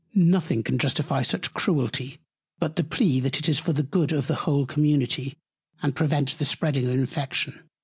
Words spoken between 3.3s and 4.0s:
it is for the